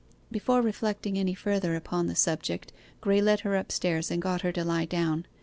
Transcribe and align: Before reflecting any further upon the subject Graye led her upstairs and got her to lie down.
Before 0.31 0.63
reflecting 0.63 1.19
any 1.19 1.35
further 1.35 1.75
upon 1.75 2.07
the 2.07 2.15
subject 2.15 2.73
Graye 3.03 3.21
led 3.21 3.41
her 3.41 3.55
upstairs 3.55 4.09
and 4.09 4.19
got 4.19 4.41
her 4.41 4.51
to 4.51 4.65
lie 4.65 4.85
down. 4.85 5.27